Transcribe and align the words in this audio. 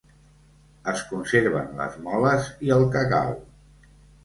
Es 0.93 1.03
conserven 1.09 1.77
les 1.83 1.99
moles 2.07 2.51
i 2.69 2.75
el 2.79 2.89
cacau. 2.99 3.39